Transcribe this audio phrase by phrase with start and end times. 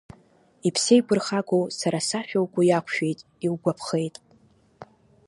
[0.67, 4.15] Иԥсеиқәырхагоу сара сашәа угәы иақәшәеит, иугәаԥхеит.